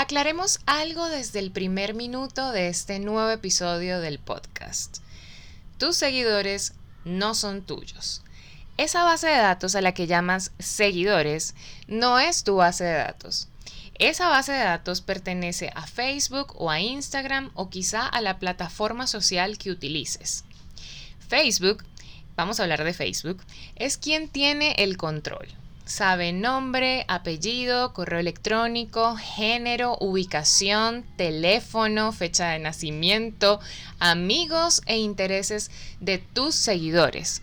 Aclaremos 0.00 0.60
algo 0.64 1.08
desde 1.08 1.40
el 1.40 1.50
primer 1.50 1.92
minuto 1.92 2.52
de 2.52 2.68
este 2.68 3.00
nuevo 3.00 3.30
episodio 3.30 3.98
del 3.98 4.20
podcast. 4.20 4.98
Tus 5.76 5.96
seguidores 5.96 6.74
no 7.04 7.34
son 7.34 7.62
tuyos. 7.62 8.22
Esa 8.76 9.02
base 9.02 9.26
de 9.26 9.38
datos 9.38 9.74
a 9.74 9.80
la 9.80 9.94
que 9.94 10.06
llamas 10.06 10.52
seguidores 10.60 11.56
no 11.88 12.20
es 12.20 12.44
tu 12.44 12.54
base 12.54 12.84
de 12.84 12.92
datos. 12.92 13.48
Esa 13.98 14.28
base 14.28 14.52
de 14.52 14.60
datos 14.60 15.00
pertenece 15.00 15.72
a 15.74 15.84
Facebook 15.88 16.54
o 16.54 16.70
a 16.70 16.78
Instagram 16.78 17.50
o 17.54 17.68
quizá 17.68 18.06
a 18.06 18.20
la 18.20 18.38
plataforma 18.38 19.08
social 19.08 19.58
que 19.58 19.72
utilices. 19.72 20.44
Facebook, 21.28 21.84
vamos 22.36 22.60
a 22.60 22.62
hablar 22.62 22.84
de 22.84 22.94
Facebook, 22.94 23.42
es 23.74 23.98
quien 23.98 24.28
tiene 24.28 24.76
el 24.78 24.96
control. 24.96 25.57
Sabe 25.88 26.34
nombre, 26.34 27.06
apellido, 27.08 27.94
correo 27.94 28.20
electrónico, 28.20 29.16
género, 29.16 29.96
ubicación, 30.00 31.06
teléfono, 31.16 32.12
fecha 32.12 32.50
de 32.50 32.58
nacimiento, 32.58 33.58
amigos 33.98 34.82
e 34.84 34.98
intereses 34.98 35.70
de 35.98 36.18
tus 36.18 36.54
seguidores. 36.54 37.40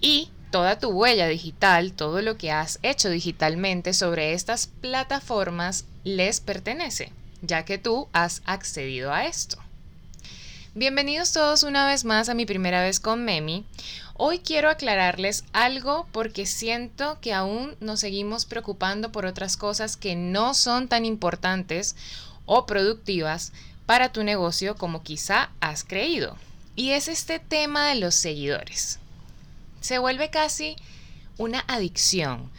Y 0.00 0.30
toda 0.52 0.78
tu 0.78 0.90
huella 0.90 1.26
digital, 1.26 1.94
todo 1.94 2.22
lo 2.22 2.38
que 2.38 2.52
has 2.52 2.78
hecho 2.84 3.10
digitalmente 3.10 3.92
sobre 3.92 4.34
estas 4.34 4.68
plataformas 4.68 5.84
les 6.04 6.38
pertenece, 6.38 7.10
ya 7.42 7.64
que 7.64 7.76
tú 7.76 8.06
has 8.12 8.42
accedido 8.46 9.12
a 9.12 9.26
esto. 9.26 9.58
Bienvenidos 10.76 11.32
todos 11.32 11.62
una 11.62 11.86
vez 11.86 12.04
más 12.04 12.28
a 12.28 12.34
mi 12.34 12.46
primera 12.46 12.82
vez 12.82 12.98
con 12.98 13.24
Memi. 13.24 13.64
Hoy 14.14 14.38
quiero 14.38 14.70
aclararles 14.70 15.44
algo 15.52 16.06
porque 16.12 16.46
siento 16.46 17.18
que 17.20 17.32
aún 17.32 17.76
nos 17.80 18.00
seguimos 18.00 18.46
preocupando 18.46 19.12
por 19.12 19.26
otras 19.26 19.56
cosas 19.56 19.96
que 19.96 20.16
no 20.16 20.54
son 20.54 20.88
tan 20.88 21.04
importantes 21.04 21.96
o 22.46 22.66
productivas 22.66 23.52
para 23.86 24.12
tu 24.12 24.24
negocio 24.24 24.76
como 24.76 25.02
quizá 25.02 25.50
has 25.60 25.84
creído. 25.84 26.36
Y 26.76 26.90
es 26.90 27.08
este 27.08 27.38
tema 27.38 27.88
de 27.88 27.96
los 27.96 28.14
seguidores 28.14 28.98
se 29.84 29.98
vuelve 29.98 30.30
casi 30.30 30.76
una 31.36 31.62
adicción, 31.68 32.50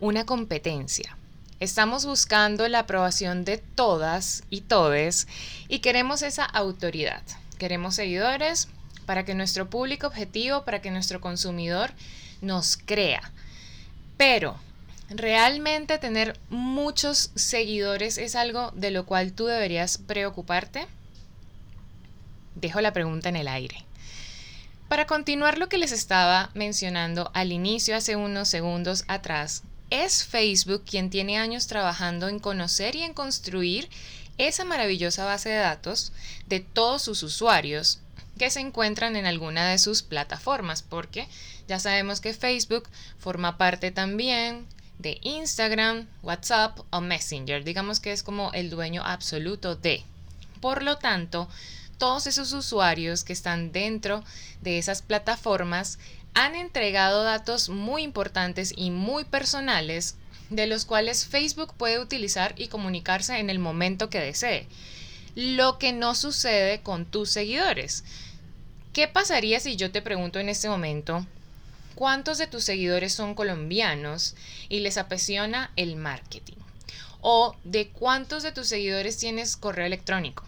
una 0.00 0.26
competencia. 0.26 1.16
Estamos 1.58 2.04
buscando 2.04 2.68
la 2.68 2.80
aprobación 2.80 3.46
de 3.46 3.56
todas 3.56 4.42
y 4.50 4.60
todes 4.60 5.26
y 5.68 5.78
queremos 5.78 6.20
esa 6.20 6.44
autoridad. 6.44 7.22
Queremos 7.56 7.94
seguidores 7.94 8.68
para 9.04 9.24
que 9.24 9.34
nuestro 9.34 9.70
público 9.70 10.06
objetivo, 10.06 10.64
para 10.64 10.80
que 10.80 10.90
nuestro 10.90 11.20
consumidor 11.20 11.92
nos 12.40 12.76
crea. 12.76 13.32
Pero 14.16 14.56
¿realmente 15.08 15.98
tener 15.98 16.38
muchos 16.50 17.30
seguidores 17.34 18.18
es 18.18 18.34
algo 18.34 18.70
de 18.74 18.90
lo 18.90 19.06
cual 19.06 19.32
tú 19.32 19.46
deberías 19.46 19.98
preocuparte? 19.98 20.86
Dejo 22.54 22.80
la 22.80 22.92
pregunta 22.92 23.28
en 23.28 23.36
el 23.36 23.48
aire. 23.48 23.84
Para 24.88 25.06
continuar 25.06 25.58
lo 25.58 25.68
que 25.68 25.78
les 25.78 25.92
estaba 25.92 26.50
mencionando 26.54 27.30
al 27.34 27.52
inicio, 27.52 27.96
hace 27.96 28.16
unos 28.16 28.48
segundos 28.48 29.04
atrás, 29.08 29.62
es 29.90 30.24
Facebook 30.24 30.84
quien 30.84 31.10
tiene 31.10 31.38
años 31.38 31.66
trabajando 31.66 32.28
en 32.28 32.38
conocer 32.38 32.94
y 32.94 33.02
en 33.02 33.14
construir 33.14 33.88
esa 34.38 34.64
maravillosa 34.64 35.24
base 35.24 35.48
de 35.48 35.56
datos 35.56 36.12
de 36.46 36.60
todos 36.60 37.02
sus 37.02 37.22
usuarios 37.22 38.00
que 38.38 38.50
se 38.50 38.60
encuentran 38.60 39.16
en 39.16 39.26
alguna 39.26 39.68
de 39.68 39.78
sus 39.78 40.02
plataformas, 40.02 40.82
porque 40.82 41.28
ya 41.68 41.78
sabemos 41.78 42.20
que 42.20 42.34
Facebook 42.34 42.88
forma 43.18 43.56
parte 43.58 43.90
también 43.90 44.66
de 44.98 45.18
Instagram, 45.22 46.06
WhatsApp 46.22 46.78
o 46.90 47.00
Messenger, 47.00 47.64
digamos 47.64 48.00
que 48.00 48.12
es 48.12 48.22
como 48.22 48.52
el 48.52 48.70
dueño 48.70 49.02
absoluto 49.04 49.76
de. 49.76 50.04
Por 50.60 50.82
lo 50.82 50.98
tanto, 50.98 51.48
todos 51.98 52.26
esos 52.26 52.52
usuarios 52.52 53.24
que 53.24 53.32
están 53.32 53.72
dentro 53.72 54.24
de 54.62 54.78
esas 54.78 55.02
plataformas 55.02 55.98
han 56.34 56.56
entregado 56.56 57.22
datos 57.22 57.68
muy 57.68 58.02
importantes 58.02 58.72
y 58.76 58.90
muy 58.90 59.24
personales 59.24 60.16
de 60.50 60.66
los 60.66 60.84
cuales 60.84 61.26
Facebook 61.26 61.74
puede 61.74 61.98
utilizar 61.98 62.54
y 62.56 62.68
comunicarse 62.68 63.38
en 63.38 63.50
el 63.50 63.58
momento 63.58 64.10
que 64.10 64.20
desee. 64.20 64.66
Lo 65.34 65.78
que 65.78 65.92
no 65.92 66.14
sucede 66.14 66.80
con 66.80 67.06
tus 67.06 67.30
seguidores. 67.30 68.04
¿Qué 68.92 69.08
pasaría 69.08 69.58
si 69.58 69.74
yo 69.74 69.90
te 69.90 70.02
pregunto 70.02 70.38
en 70.38 70.48
este 70.48 70.68
momento, 70.68 71.26
¿cuántos 71.96 72.38
de 72.38 72.46
tus 72.46 72.62
seguidores 72.62 73.12
son 73.12 73.34
colombianos 73.34 74.36
y 74.68 74.80
les 74.80 74.96
apasiona 74.96 75.72
el 75.74 75.96
marketing? 75.96 76.54
¿O 77.20 77.56
de 77.64 77.88
cuántos 77.88 78.42
de 78.44 78.52
tus 78.52 78.68
seguidores 78.68 79.18
tienes 79.18 79.56
correo 79.56 79.86
electrónico? 79.86 80.44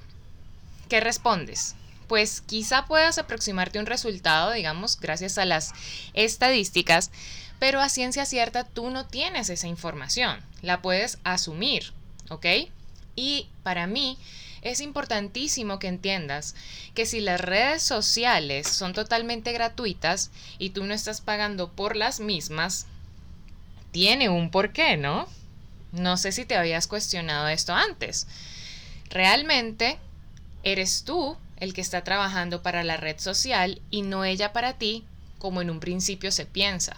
¿Qué 0.89 1.01
respondes? 1.01 1.75
Pues 2.07 2.41
quizá 2.41 2.87
puedas 2.87 3.19
aproximarte 3.19 3.79
a 3.79 3.81
un 3.81 3.87
resultado, 3.87 4.53
digamos, 4.53 5.01
gracias 5.01 5.39
a 5.39 5.45
las 5.45 5.73
estadísticas, 6.15 7.11
pero 7.59 7.81
a 7.81 7.89
ciencia 7.89 8.25
cierta 8.27 8.63
tú 8.63 8.91
no 8.91 9.07
tienes 9.07 9.51
esa 9.51 9.67
información, 9.67 10.41
la 10.63 10.83
puedes 10.83 11.19
asumir, 11.25 11.93
¿ok? 12.29 12.47
Y 13.17 13.49
para 13.65 13.89
mí 13.89 14.19
es 14.63 14.81
importantísimo 14.81 15.79
que 15.79 15.89
entiendas 15.89 16.55
que 16.95 17.07
si 17.07 17.21
las 17.21 17.41
redes 17.41 17.83
sociales 17.83 18.69
son 18.69 18.93
totalmente 18.93 19.53
gratuitas 19.53 20.31
y 20.59 20.71
tú 20.71 20.85
no 20.85 20.95
estás 20.95 21.21
pagando 21.21 21.73
por 21.73 21.97
las 21.97 22.21
mismas, 22.21 22.87
tiene 23.93 24.29
un 24.29 24.51
porqué, 24.51 24.97
¿no? 24.97 25.29
No 25.93 26.17
sé 26.17 26.33
si 26.33 26.45
te 26.45 26.57
habías 26.57 26.87
cuestionado 26.87 27.49
esto 27.49 27.75
antes. 27.75 28.27
Realmente 29.09 29.99
Eres 30.67 31.05
tú 31.05 31.37
el 31.59 31.75
que 31.75 31.81
está 31.81 32.03
trabajando 32.03 32.61
para 32.61 32.83
la 32.83 32.97
red 32.97 33.21
social 33.21 33.81
y 33.89 34.03
no 34.03 34.25
ella 34.25 34.53
para 34.53 34.73
ti, 34.73 35.05
como 35.39 35.63
en 35.63 35.71
un 35.71 35.79
principio 35.79 36.33
se 36.33 36.45
piensa. 36.45 36.97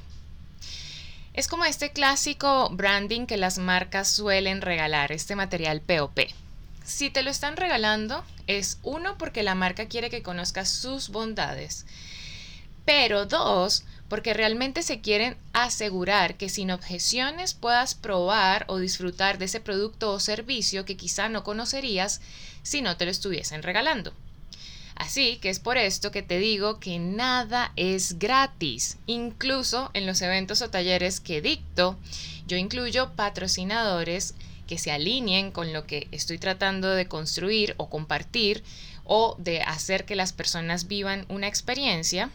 Es 1.35 1.49
como 1.49 1.67
este 1.67 1.93
clásico 1.93 2.71
branding 2.71 3.27
que 3.27 3.37
las 3.37 3.59
marcas 3.59 4.09
suelen 4.09 4.63
regalar, 4.63 5.13
este 5.13 5.37
material 5.37 5.83
POP. 5.83 6.19
Si 6.88 7.10
te 7.10 7.22
lo 7.22 7.31
están 7.31 7.59
regalando, 7.59 8.25
es 8.47 8.78
uno 8.82 9.19
porque 9.19 9.43
la 9.43 9.54
marca 9.54 9.88
quiere 9.88 10.09
que 10.09 10.22
conozcas 10.22 10.71
sus 10.71 11.10
bondades, 11.10 11.84
pero 12.87 13.26
dos, 13.26 13.84
porque 14.09 14.32
realmente 14.32 14.82
se 14.82 15.03
quieren 15.03 15.37
asegurar 15.53 16.37
que 16.38 16.48
sin 16.48 16.71
objeciones 16.71 17.53
puedas 17.53 17.94
probar 17.94 18.65
o 18.69 18.78
disfrutar 18.78 19.37
de 19.37 19.44
ese 19.44 19.60
producto 19.60 20.12
o 20.12 20.19
servicio 20.19 20.87
que 20.87 20.97
quizá 20.97 21.28
no 21.28 21.44
conocerías 21.44 22.22
si 22.62 22.81
no 22.81 22.97
te 22.97 23.04
lo 23.04 23.10
estuviesen 23.10 23.62
regalando. 23.62 24.15
Así 24.94 25.37
que 25.37 25.50
es 25.50 25.60
por 25.60 25.77
esto 25.77 26.10
que 26.10 26.22
te 26.22 26.38
digo 26.38 26.81
que 26.81 26.98
nada 26.98 27.71
es 27.77 28.19
gratis. 28.19 28.97
Incluso 29.06 29.91
en 29.93 30.06
los 30.06 30.22
eventos 30.22 30.62
o 30.62 30.71
talleres 30.71 31.21
que 31.21 31.43
dicto, 31.43 31.98
yo 32.47 32.56
incluyo 32.56 33.12
patrocinadores 33.15 34.34
que 34.69 34.79
se 34.79 34.93
alineen 34.93 35.51
con 35.51 35.73
lo 35.73 35.87
que 35.87 36.06
estoy 36.12 36.39
tratando 36.39 36.91
de 36.91 37.09
construir 37.09 37.75
o 37.79 37.91
compartir 37.91 38.62
o 39.03 39.34
de 39.39 39.62
hacer 39.62 40.05
que 40.05 40.15
las 40.15 40.33
personas 40.33 40.87
vivan 40.87 41.27
una 41.29 41.49
experiencia 41.49 42.31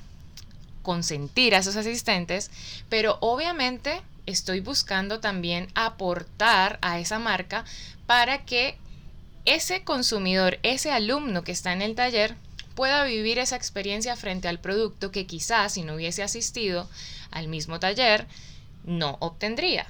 consentir 0.82 1.56
a 1.56 1.60
esos 1.60 1.78
asistentes, 1.78 2.52
pero 2.90 3.18
obviamente 3.22 4.02
estoy 4.26 4.60
buscando 4.60 5.20
también 5.20 5.68
aportar 5.76 6.78
a 6.82 7.00
esa 7.00 7.20
marca 7.20 7.64
para 8.06 8.46
que 8.46 8.78
ese 9.46 9.84
consumidor, 9.84 10.60
ese 10.64 10.92
alumno 10.92 11.44
que 11.44 11.52
está 11.52 11.74
en 11.74 11.82
el 11.82 11.96
taller, 11.96 12.36
pueda 12.76 13.04
vivir 13.04 13.40
esa 13.40 13.56
experiencia 13.56 14.16
frente 14.16 14.48
al 14.48 14.60
producto 14.60 15.12
que 15.12 15.26
quizás 15.26 15.74
si 15.74 15.84
no 15.84 15.96
hubiese 15.96 16.24
asistido 16.24 16.90
al 17.32 17.48
mismo 17.48 17.80
taller, 17.80 18.28
no 18.84 19.18
obtendría. 19.20 19.88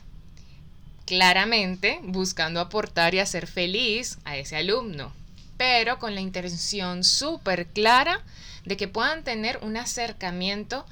Claramente 1.06 2.00
buscando 2.04 2.60
aportar 2.60 3.14
y 3.14 3.20
hacer 3.20 3.48
feliz 3.48 4.18
a 4.24 4.38
ese 4.38 4.56
alumno, 4.56 5.14
pero 5.58 6.00
con 6.00 6.16
la 6.16 6.22
intención 6.22 7.04
súper 7.04 7.68
clara 7.68 8.22
de 8.66 8.78
que 8.78 8.88
puedan 8.88 9.24
tener 9.24 9.60
un 9.62 9.76
acercamiento 9.76 10.86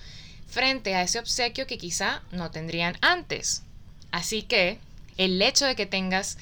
frente 0.47 0.95
a 0.95 1.01
ese 1.01 1.19
obsequio 1.19 1.65
que 1.65 1.77
quizá 1.77 2.21
no 2.31 2.51
tendrían 2.51 2.97
antes. 3.01 3.63
Así 4.11 4.43
que 4.43 4.79
el 5.17 5.41
hecho 5.41 5.65
de 5.65 5.75
que 5.75 5.85
tengas 5.85 6.37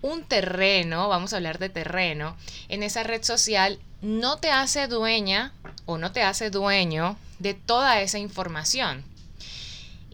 un 0.00 0.22
terreno, 0.22 1.08
vamos 1.08 1.32
a 1.32 1.36
hablar 1.36 1.58
de 1.58 1.68
terreno, 1.68 2.36
en 2.68 2.84
esa 2.84 3.02
red 3.02 3.24
social 3.24 3.80
no 4.00 4.38
te 4.38 4.50
hace 4.50 4.86
dueña 4.86 5.52
o 5.86 5.98
no 5.98 6.12
te 6.12 6.22
hace 6.22 6.50
dueño 6.50 7.16
de 7.40 7.54
toda 7.54 8.00
esa 8.00 8.18
información. 8.18 9.04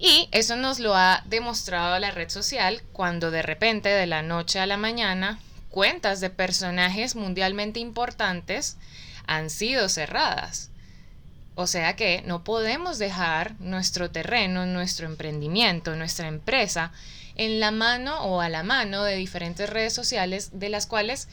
Y 0.06 0.28
eso 0.32 0.54
nos 0.56 0.80
lo 0.80 0.94
ha 0.94 1.22
demostrado 1.24 1.98
la 1.98 2.10
red 2.10 2.28
social 2.28 2.82
cuando 2.92 3.30
de 3.30 3.40
repente 3.40 3.88
de 3.88 4.06
la 4.06 4.20
noche 4.20 4.60
a 4.60 4.66
la 4.66 4.76
mañana 4.76 5.38
cuentas 5.70 6.20
de 6.20 6.28
personajes 6.28 7.16
mundialmente 7.16 7.80
importantes 7.80 8.76
han 9.26 9.48
sido 9.48 9.88
cerradas. 9.88 10.68
O 11.54 11.66
sea 11.66 11.96
que 11.96 12.22
no 12.26 12.44
podemos 12.44 12.98
dejar 12.98 13.58
nuestro 13.60 14.10
terreno, 14.10 14.66
nuestro 14.66 15.06
emprendimiento, 15.06 15.96
nuestra 15.96 16.28
empresa 16.28 16.92
en 17.36 17.58
la 17.58 17.70
mano 17.70 18.24
o 18.24 18.42
a 18.42 18.50
la 18.50 18.62
mano 18.62 19.04
de 19.04 19.16
diferentes 19.16 19.70
redes 19.70 19.94
sociales 19.94 20.50
de 20.52 20.68
las 20.68 20.84
cuales 20.84 21.28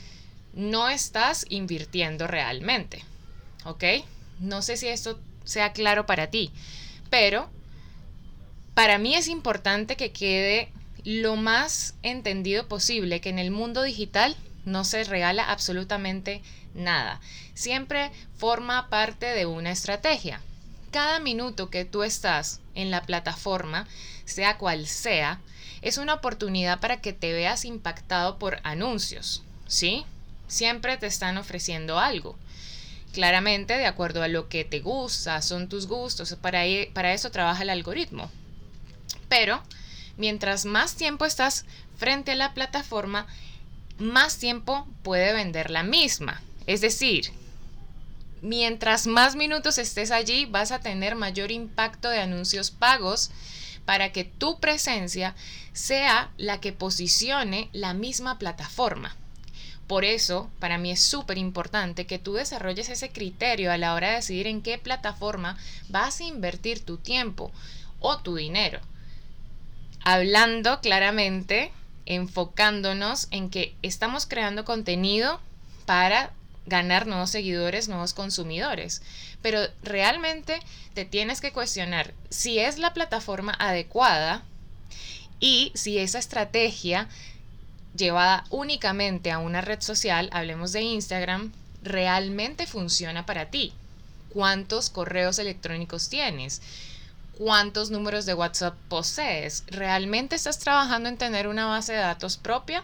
no 0.54 0.88
estás 0.88 1.46
invirtiendo 1.50 2.26
realmente. 2.26 3.04
¿Ok? 3.66 3.84
No 4.40 4.62
sé 4.62 4.78
si 4.78 4.88
esto 4.88 5.20
sea 5.44 5.74
claro 5.74 6.06
para 6.06 6.28
ti, 6.28 6.54
pero 7.10 7.50
para 8.74 8.98
mí 8.98 9.16
es 9.16 9.28
importante 9.28 9.96
que 9.96 10.12
quede 10.12 10.72
lo 11.04 11.36
más 11.36 11.96
entendido 12.04 12.68
posible 12.68 13.22
que 13.22 13.30
en 13.30 13.40
el 13.40 13.52
mundo 13.52 13.84
digital 13.84 14.36
no 14.66 14.84
se 14.84 15.04
regala 15.04 15.50
absolutamente 15.52 16.42
nada. 16.74 17.20
Siempre 17.54 18.12
forma 18.38 18.90
parte 18.90 19.26
de 19.26 19.46
una 19.46 19.72
estrategia. 19.72 20.42
Cada 20.92 21.20
minuto 21.20 21.70
que 21.70 21.86
tú 21.86 22.04
estás 22.04 22.60
en 22.76 22.92
la 22.92 23.04
plataforma, 23.04 23.88
sea 24.26 24.58
cual 24.58 24.88
sea, 24.88 25.40
es 25.82 25.98
una 25.98 26.14
oportunidad 26.14 26.80
para 26.80 27.02
que 27.02 27.14
te 27.14 27.34
veas 27.34 27.66
impactado 27.66 28.38
por 28.38 28.60
anuncios, 28.64 29.42
¿sí? 29.68 30.06
Siempre 30.48 30.98
te 30.98 31.08
están 31.08 31.38
ofreciendo 31.38 31.98
algo. 31.98 32.38
Claramente, 33.14 33.78
de 33.78 33.88
acuerdo 33.88 34.22
a 34.22 34.28
lo 34.28 34.48
que 34.48 34.64
te 34.64 34.80
gusta, 34.80 35.42
son 35.42 35.68
tus 35.68 35.88
gustos, 35.88 36.36
para, 36.40 36.62
para 36.94 37.14
eso 37.14 37.32
trabaja 37.32 37.64
el 37.64 37.70
algoritmo. 37.70 38.30
Pero, 39.32 39.64
mientras 40.18 40.66
más 40.66 40.96
tiempo 40.96 41.24
estás 41.24 41.64
frente 41.96 42.34
a 42.34 42.36
la 42.36 42.54
plataforma, 42.54 43.28
más 43.98 44.40
tiempo 44.40 44.86
puede 45.04 45.32
vender 45.32 45.72
la 45.72 45.84
misma. 45.84 46.42
Es 46.68 46.82
decir, 46.82 47.32
mientras 48.42 49.08
más 49.08 49.38
minutos 49.38 49.78
estés 49.78 50.12
allí, 50.12 50.48
vas 50.48 50.74
a 50.74 50.82
tener 50.82 51.16
mayor 51.16 51.50
impacto 51.50 52.10
de 52.10 52.20
anuncios 52.20 52.72
pagos 52.72 53.32
para 53.86 54.12
que 54.12 54.26
tu 54.26 54.60
presencia 54.60 55.34
sea 55.72 56.32
la 56.36 56.60
que 56.60 56.74
posicione 56.74 57.70
la 57.72 57.94
misma 57.94 58.38
plataforma. 58.38 59.16
Por 59.88 60.04
eso, 60.04 60.52
para 60.60 60.78
mí 60.78 60.92
es 60.92 61.02
súper 61.02 61.38
importante 61.38 62.06
que 62.06 62.20
tú 62.20 62.34
desarrolles 62.34 62.90
ese 62.90 63.14
criterio 63.14 63.72
a 63.72 63.78
la 63.78 63.94
hora 63.94 64.10
de 64.10 64.16
decidir 64.16 64.48
en 64.48 64.62
qué 64.62 64.78
plataforma 64.78 65.58
vas 65.88 66.20
a 66.20 66.26
invertir 66.26 66.84
tu 66.84 66.98
tiempo 66.98 67.54
o 68.02 68.18
tu 68.18 68.36
dinero. 68.36 68.82
Hablando 70.04 70.82
claramente, 70.82 71.72
enfocándonos 72.06 73.28
en 73.32 73.50
que 73.50 73.76
estamos 73.84 74.26
creando 74.26 74.66
contenido 74.66 75.40
para 75.86 76.32
ganar 76.66 77.08
nuevos 77.08 77.30
seguidores, 77.30 77.88
nuevos 77.88 78.14
consumidores. 78.14 79.02
Pero 79.42 79.62
realmente 79.84 80.60
te 80.94 81.06
tienes 81.06 81.42
que 81.42 81.52
cuestionar 81.52 82.14
si 82.30 82.60
es 82.60 82.78
la 82.78 82.94
plataforma 82.94 83.56
adecuada 83.60 84.44
y 85.40 85.72
si 85.76 85.98
esa 85.98 86.20
estrategia 86.20 87.08
llevada 87.96 88.46
únicamente 88.50 89.32
a 89.32 89.40
una 89.40 89.62
red 89.62 89.82
social, 89.82 90.30
hablemos 90.32 90.72
de 90.72 90.82
Instagram, 90.82 91.52
realmente 91.84 92.68
funciona 92.68 93.26
para 93.26 93.48
ti. 93.48 93.74
¿Cuántos 94.30 94.90
correos 94.90 95.40
electrónicos 95.40 96.10
tienes? 96.10 96.62
¿Cuántos 97.38 97.90
números 97.92 98.26
de 98.26 98.34
WhatsApp 98.34 98.76
posees? 98.88 99.64
¿Realmente 99.68 100.36
estás 100.36 100.60
trabajando 100.60 101.10
en 101.10 101.18
tener 101.18 101.48
una 101.48 101.66
base 101.66 101.94
de 101.94 102.00
datos 102.00 102.38
propia? 102.38 102.84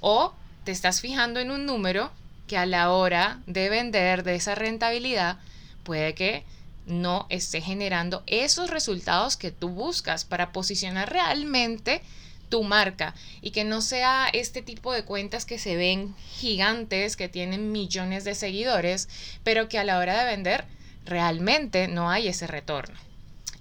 ¿O 0.00 0.32
te 0.64 0.72
estás 0.72 1.00
fijando 1.00 1.40
en 1.40 1.50
un 1.50 1.66
número 1.66 2.12
que 2.46 2.58
a 2.58 2.66
la 2.66 2.90
hora 2.90 3.40
de 3.46 3.68
vender 3.68 4.22
de 4.22 4.34
esa 4.34 4.54
rentabilidad 4.54 5.38
puede 5.82 6.14
que 6.14 6.44
no 6.86 7.26
esté 7.28 7.60
generando 7.60 8.22
esos 8.26 8.70
resultados 8.70 9.36
que 9.36 9.50
tú 9.50 9.68
buscas 9.68 10.24
para 10.24 10.52
posicionar 10.52 11.12
realmente 11.12 12.02
tu 12.48 12.62
marca 12.64 13.14
y 13.42 13.50
que 13.50 13.64
no 13.64 13.80
sea 13.80 14.28
este 14.32 14.62
tipo 14.62 14.92
de 14.92 15.04
cuentas 15.04 15.44
que 15.44 15.58
se 15.58 15.76
ven 15.76 16.14
gigantes, 16.16 17.16
que 17.16 17.28
tienen 17.28 17.72
millones 17.72 18.24
de 18.24 18.34
seguidores, 18.34 19.08
pero 19.44 19.68
que 19.68 19.78
a 19.78 19.84
la 19.84 19.98
hora 19.98 20.18
de 20.18 20.24
vender 20.24 20.64
realmente 21.04 21.88
no 21.88 22.10
hay 22.10 22.28
ese 22.28 22.46
retorno. 22.46 22.98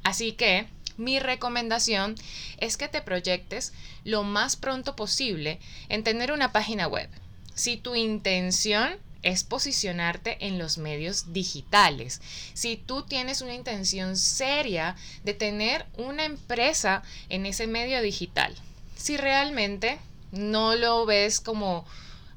Así 0.08 0.32
que 0.32 0.68
mi 0.96 1.20
recomendación 1.20 2.16
es 2.60 2.78
que 2.78 2.88
te 2.88 3.02
proyectes 3.02 3.74
lo 4.06 4.24
más 4.24 4.56
pronto 4.56 4.96
posible 4.96 5.60
en 5.90 6.06
tener 6.06 6.32
una 6.32 6.54
página 6.54 6.88
web. 6.88 7.10
Si 7.56 7.76
tu 7.76 7.94
intención 7.94 8.96
es 9.22 9.44
posicionarte 9.44 10.38
en 10.48 10.60
los 10.60 10.78
medios 10.78 11.34
digitales. 11.34 12.22
Si 12.54 12.78
tú 12.78 13.04
tienes 13.04 13.42
una 13.42 13.54
intención 13.54 14.16
seria 14.16 14.96
de 15.26 15.34
tener 15.34 15.86
una 15.98 16.24
empresa 16.24 17.04
en 17.28 17.46
ese 17.46 17.68
medio 17.68 18.02
digital, 18.02 18.56
si 18.96 19.18
realmente 19.18 20.00
no 20.32 20.76
lo 20.76 21.06
ves 21.06 21.42
como 21.42 21.86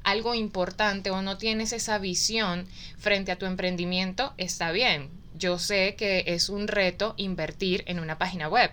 algo 0.02 0.34
importante 0.34 1.12
o 1.12 1.22
no 1.22 1.38
tienes 1.38 1.72
esa 1.72 1.98
visión 1.98 2.66
frente 2.98 3.30
a 3.30 3.38
tu 3.38 3.46
emprendimiento, 3.46 4.34
está 4.38 4.72
bien. 4.72 5.19
Yo 5.40 5.58
sé 5.58 5.96
que 5.96 6.22
es 6.26 6.50
un 6.50 6.68
reto 6.68 7.14
invertir 7.16 7.82
en 7.86 7.98
una 7.98 8.18
página 8.18 8.46
web. 8.46 8.70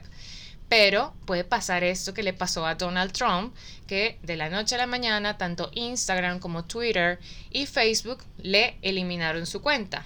Pero 0.68 1.14
puede 1.26 1.46
pasar 1.46 1.86
esto 1.86 2.14
que 2.14 2.24
le 2.24 2.34
pasó 2.34 2.66
a 2.66 2.76
Donald 2.76 3.14
Trump, 3.14 3.56
que 3.88 4.20
de 4.22 4.36
la 4.36 4.50
noche 4.50 4.76
a 4.76 4.80
la 4.80 4.86
mañana 4.86 5.38
tanto 5.38 5.72
Instagram 5.74 6.40
como 6.40 6.66
Twitter 6.66 7.20
y 7.52 7.68
Facebook 7.68 8.22
le 8.38 8.78
eliminaron 8.82 9.46
su 9.46 9.62
cuenta. 9.62 10.06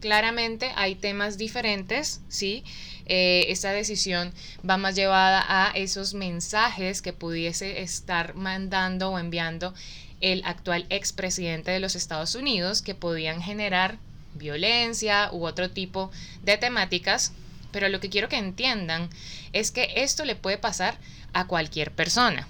Claramente 0.00 0.72
hay 0.74 0.96
temas 0.96 1.38
diferentes, 1.38 2.20
¿sí? 2.28 2.64
Eh, 3.06 3.46
esa 3.48 3.70
decisión 3.70 4.32
va 4.68 4.76
más 4.76 4.96
llevada 4.96 5.44
a 5.46 5.70
esos 5.70 6.14
mensajes 6.14 7.00
que 7.00 7.12
pudiese 7.12 7.82
estar 7.82 8.34
mandando 8.34 9.10
o 9.10 9.18
enviando 9.20 9.72
el 10.20 10.42
actual 10.44 10.84
expresidente 10.90 11.70
de 11.70 11.78
los 11.78 11.94
Estados 11.94 12.34
Unidos 12.34 12.82
que 12.82 12.96
podían 12.96 13.40
generar 13.40 13.98
violencia 14.34 15.30
u 15.32 15.46
otro 15.46 15.70
tipo 15.70 16.10
de 16.42 16.56
temáticas 16.58 17.32
pero 17.72 17.88
lo 17.88 17.98
que 17.98 18.10
quiero 18.10 18.28
que 18.28 18.36
entiendan 18.36 19.08
es 19.52 19.72
que 19.72 19.92
esto 19.96 20.24
le 20.24 20.36
puede 20.36 20.58
pasar 20.58 20.96
a 21.32 21.46
cualquier 21.46 21.90
persona. 21.90 22.46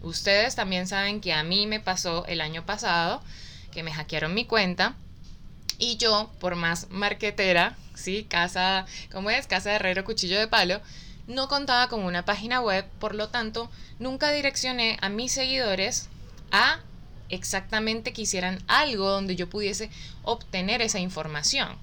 Ustedes 0.00 0.54
también 0.54 0.86
saben 0.86 1.20
que 1.20 1.32
a 1.32 1.42
mí 1.42 1.66
me 1.66 1.80
pasó 1.80 2.24
el 2.26 2.40
año 2.40 2.64
pasado 2.64 3.22
que 3.72 3.82
me 3.82 3.92
hackearon 3.92 4.34
mi 4.34 4.44
cuenta 4.44 4.94
y 5.78 5.96
yo, 5.96 6.30
por 6.38 6.54
más 6.54 6.88
marquetera, 6.90 7.76
¿sí? 7.94 8.24
Casa, 8.24 8.86
¿cómo 9.10 9.30
es? 9.30 9.46
Casa 9.46 9.70
de 9.70 9.76
herrero, 9.76 10.04
cuchillo 10.04 10.38
de 10.38 10.46
palo, 10.46 10.80
no 11.26 11.48
contaba 11.48 11.88
con 11.88 12.04
una 12.04 12.24
página 12.24 12.60
web, 12.60 12.84
por 13.00 13.14
lo 13.14 13.28
tanto, 13.28 13.70
nunca 13.98 14.30
direccioné 14.30 14.98
a 15.00 15.08
mis 15.08 15.32
seguidores 15.32 16.08
a 16.50 16.80
exactamente 17.32 18.12
que 18.12 18.22
hicieran 18.22 18.62
algo 18.68 19.10
donde 19.10 19.34
yo 19.34 19.50
pudiese 19.50 19.90
obtener 20.22 20.82
esa 20.82 21.00
información. 21.00 21.76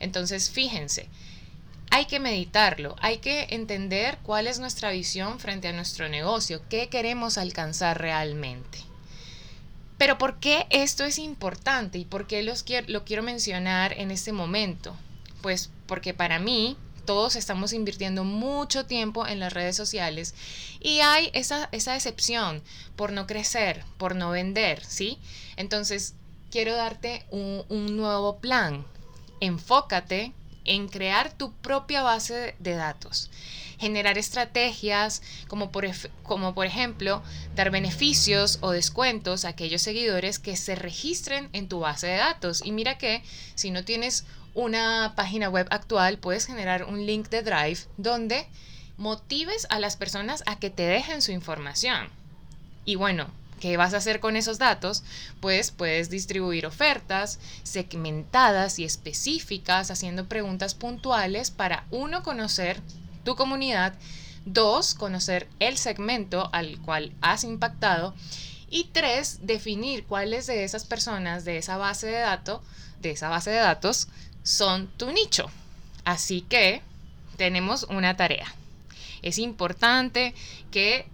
Entonces, 0.00 0.50
fíjense, 0.50 1.08
hay 1.90 2.06
que 2.06 2.18
meditarlo, 2.20 2.96
hay 3.00 3.18
que 3.18 3.46
entender 3.50 4.18
cuál 4.22 4.46
es 4.46 4.58
nuestra 4.58 4.90
visión 4.90 5.38
frente 5.38 5.68
a 5.68 5.72
nuestro 5.72 6.08
negocio, 6.08 6.62
qué 6.68 6.88
queremos 6.88 7.38
alcanzar 7.38 8.00
realmente. 8.00 8.78
Pero 9.98 10.18
¿por 10.18 10.38
qué 10.40 10.66
esto 10.70 11.04
es 11.04 11.18
importante 11.18 11.98
y 11.98 12.04
por 12.04 12.26
qué 12.26 12.42
los 12.42 12.64
lo 12.86 13.04
quiero 13.04 13.22
mencionar 13.22 13.94
en 13.94 14.10
este 14.10 14.32
momento? 14.32 14.94
Pues 15.40 15.70
porque 15.86 16.12
para 16.12 16.38
mí 16.38 16.76
todos 17.06 17.36
estamos 17.36 17.72
invirtiendo 17.72 18.24
mucho 18.24 18.84
tiempo 18.84 19.26
en 19.26 19.40
las 19.40 19.52
redes 19.52 19.76
sociales 19.76 20.34
y 20.80 21.00
hay 21.00 21.30
esa, 21.32 21.68
esa 21.72 21.94
decepción 21.94 22.62
por 22.96 23.12
no 23.12 23.26
crecer, 23.26 23.84
por 23.96 24.14
no 24.14 24.30
vender, 24.30 24.84
¿sí? 24.84 25.18
Entonces, 25.56 26.14
quiero 26.50 26.74
darte 26.74 27.24
un, 27.30 27.64
un 27.68 27.96
nuevo 27.96 28.38
plan. 28.38 28.84
Enfócate 29.40 30.32
en 30.66 30.88
crear 30.88 31.32
tu 31.32 31.52
propia 31.52 32.02
base 32.02 32.54
de 32.58 32.74
datos, 32.74 33.30
generar 33.78 34.18
estrategias 34.18 35.22
como 35.48 35.70
por, 35.70 35.86
como 36.22 36.54
por 36.54 36.66
ejemplo 36.66 37.22
dar 37.54 37.70
beneficios 37.70 38.58
o 38.60 38.70
descuentos 38.70 39.44
a 39.44 39.48
aquellos 39.48 39.82
seguidores 39.82 40.38
que 40.38 40.56
se 40.56 40.74
registren 40.74 41.48
en 41.52 41.68
tu 41.68 41.80
base 41.80 42.08
de 42.08 42.16
datos. 42.16 42.62
Y 42.64 42.72
mira 42.72 42.98
que 42.98 43.22
si 43.54 43.70
no 43.70 43.84
tienes 43.84 44.24
una 44.56 45.12
página 45.14 45.50
web 45.50 45.68
actual, 45.70 46.18
puedes 46.18 46.46
generar 46.46 46.84
un 46.84 47.04
link 47.04 47.28
de 47.28 47.42
Drive 47.42 47.80
donde 47.98 48.48
motives 48.96 49.66
a 49.68 49.78
las 49.78 49.96
personas 49.96 50.42
a 50.46 50.58
que 50.58 50.70
te 50.70 50.82
dejen 50.82 51.22
su 51.22 51.30
información. 51.30 52.08
Y 52.84 52.96
bueno, 52.96 53.28
¿Qué 53.60 53.78
vas 53.78 53.94
a 53.94 53.96
hacer 53.96 54.20
con 54.20 54.36
esos 54.36 54.58
datos? 54.58 55.02
Pues 55.40 55.70
puedes 55.70 56.10
distribuir 56.10 56.66
ofertas 56.66 57.38
segmentadas 57.62 58.78
y 58.78 58.84
específicas 58.84 59.90
haciendo 59.90 60.26
preguntas 60.26 60.74
puntuales 60.74 61.50
para 61.50 61.86
uno 61.90 62.22
conocer 62.22 62.82
tu 63.24 63.34
comunidad, 63.34 63.94
dos 64.44 64.94
conocer 64.94 65.48
el 65.58 65.78
segmento 65.78 66.50
al 66.52 66.78
cual 66.82 67.14
has 67.22 67.44
impactado 67.44 68.14
y 68.68 68.84
tres 68.92 69.38
definir 69.42 70.04
cuáles 70.04 70.46
de 70.46 70.64
esas 70.64 70.84
personas 70.84 71.46
de 71.46 71.56
esa 71.56 71.78
base 71.78 72.08
de 72.08 72.18
datos, 72.18 72.60
de 73.00 73.12
esa 73.12 73.30
base 73.30 73.50
de 73.50 73.56
datos 73.56 74.08
son 74.46 74.86
tu 74.96 75.10
nicho. 75.10 75.50
Así 76.04 76.40
que 76.40 76.80
tenemos 77.36 77.82
una 77.90 78.16
tarea. 78.16 78.46
Es 79.20 79.38
importante 79.38 80.34
que 80.70 81.04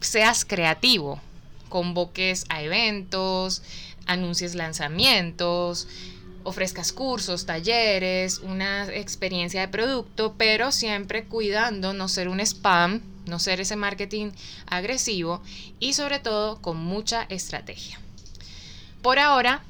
seas 0.00 0.44
creativo, 0.44 1.20
convoques 1.68 2.46
a 2.48 2.62
eventos, 2.62 3.62
anuncies 4.06 4.56
lanzamientos, 4.56 5.86
ofrezcas 6.42 6.92
cursos, 6.92 7.46
talleres, 7.46 8.40
una 8.40 8.86
experiencia 8.92 9.60
de 9.60 9.68
producto, 9.68 10.34
pero 10.36 10.72
siempre 10.72 11.24
cuidando 11.24 11.94
no 11.94 12.08
ser 12.08 12.28
un 12.28 12.40
spam, 12.40 13.02
no 13.26 13.38
ser 13.38 13.60
ese 13.60 13.76
marketing 13.76 14.32
agresivo 14.66 15.42
y 15.78 15.92
sobre 15.92 16.18
todo 16.18 16.60
con 16.60 16.76
mucha 16.76 17.22
estrategia. 17.28 18.00
Por 19.00 19.20
ahora, 19.20 19.62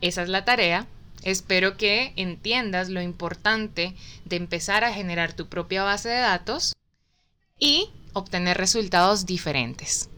esa 0.00 0.22
es 0.22 0.30
la 0.30 0.46
tarea. 0.46 0.86
Espero 1.22 1.76
que 1.76 2.12
entiendas 2.16 2.88
lo 2.88 3.02
importante 3.02 3.94
de 4.24 4.36
empezar 4.36 4.84
a 4.84 4.92
generar 4.92 5.32
tu 5.32 5.48
propia 5.48 5.82
base 5.82 6.08
de 6.08 6.18
datos 6.18 6.74
y 7.58 7.90
obtener 8.12 8.56
resultados 8.56 9.26
diferentes. 9.26 10.08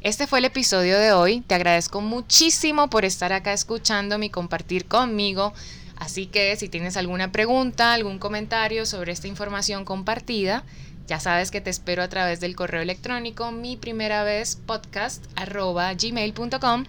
Este 0.00 0.26
fue 0.26 0.40
el 0.40 0.46
episodio 0.46 0.98
de 0.98 1.12
hoy. 1.12 1.42
Te 1.42 1.54
agradezco 1.54 2.00
muchísimo 2.00 2.90
por 2.90 3.04
estar 3.04 3.32
acá 3.32 3.52
escuchándome 3.52 4.26
y 4.26 4.30
compartir 4.30 4.86
conmigo. 4.86 5.52
Así 5.96 6.26
que 6.26 6.56
si 6.56 6.68
tienes 6.68 6.96
alguna 6.96 7.30
pregunta, 7.30 7.92
algún 7.92 8.18
comentario 8.18 8.86
sobre 8.86 9.12
esta 9.12 9.28
información 9.28 9.84
compartida, 9.84 10.64
ya 11.12 11.20
sabes 11.20 11.50
que 11.50 11.60
te 11.60 11.68
espero 11.68 12.02
a 12.02 12.08
través 12.08 12.40
del 12.40 12.56
correo 12.56 12.80
electrónico 12.80 13.52
mi 13.52 13.76
primera 13.76 14.24
vez 14.24 14.56
podcast 14.56 15.22
gmail.com 15.36 16.84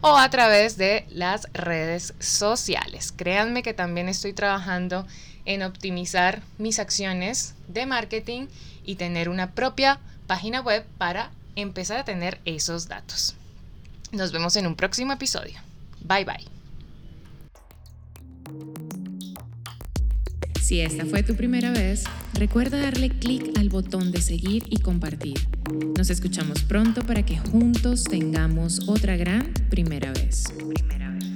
o 0.00 0.16
a 0.16 0.30
través 0.30 0.78
de 0.78 1.04
las 1.10 1.46
redes 1.52 2.14
sociales. 2.18 3.12
Créanme 3.12 3.62
que 3.62 3.74
también 3.74 4.08
estoy 4.08 4.32
trabajando 4.32 5.06
en 5.44 5.62
optimizar 5.62 6.40
mis 6.56 6.78
acciones 6.78 7.54
de 7.68 7.84
marketing 7.84 8.46
y 8.86 8.94
tener 8.94 9.28
una 9.28 9.50
propia 9.50 10.00
página 10.26 10.62
web 10.62 10.86
para 10.96 11.30
empezar 11.54 11.98
a 11.98 12.04
tener 12.06 12.40
esos 12.46 12.88
datos. 12.88 13.36
Nos 14.10 14.32
vemos 14.32 14.56
en 14.56 14.68
un 14.68 14.74
próximo 14.74 15.12
episodio. 15.12 15.60
Bye 16.00 16.24
bye. 16.24 16.48
Si 20.62 20.80
esta 20.80 21.04
fue 21.04 21.22
tu 21.22 21.36
primera 21.36 21.72
vez, 21.72 22.04
recuerda 22.36 22.78
darle 22.78 23.10
clic 23.10 23.58
al 23.58 23.68
botón 23.68 24.12
de 24.12 24.20
seguir 24.20 24.64
y 24.68 24.78
compartir. 24.78 25.38
Nos 25.96 26.10
escuchamos 26.10 26.62
pronto 26.62 27.02
para 27.02 27.24
que 27.24 27.38
juntos 27.38 28.04
tengamos 28.04 28.88
otra 28.88 29.16
gran 29.16 29.52
primera 29.70 30.12
vez. 30.12 30.44
Primera 30.56 31.10
vez. 31.10 31.35